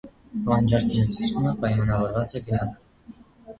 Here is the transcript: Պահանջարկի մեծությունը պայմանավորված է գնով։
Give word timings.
Պահանջարկի 0.45 0.97
մեծությունը 1.01 1.53
պայմանավորված 1.67 2.37
է 2.41 2.45
գնով։ 2.51 2.75